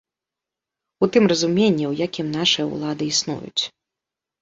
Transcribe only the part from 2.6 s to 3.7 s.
ўлады існуюць.